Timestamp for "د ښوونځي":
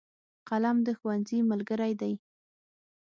0.85-1.39